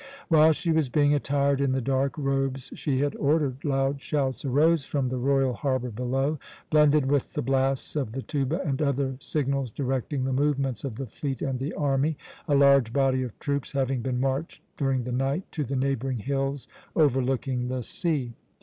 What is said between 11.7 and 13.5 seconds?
army, a large body of